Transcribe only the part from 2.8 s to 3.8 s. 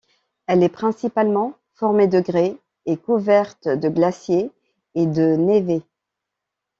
et est couverte